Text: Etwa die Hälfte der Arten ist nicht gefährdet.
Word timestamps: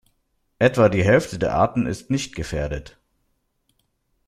Etwa 0.57 0.89
die 0.89 1.03
Hälfte 1.03 1.37
der 1.37 1.53
Arten 1.53 1.85
ist 1.85 2.09
nicht 2.09 2.33
gefährdet. 2.35 2.99